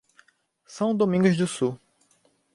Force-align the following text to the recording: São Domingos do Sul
São 0.65 0.95
Domingos 0.95 1.37
do 1.37 1.45
Sul 1.45 1.79